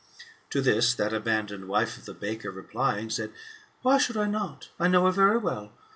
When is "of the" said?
1.95-2.15